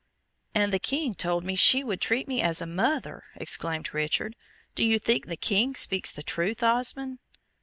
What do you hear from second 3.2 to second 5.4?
exclaimed Richard. "Do you think the